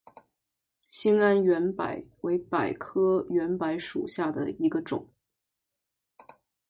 [0.87, 5.07] 兴安圆柏为柏科圆柏属下的一个种。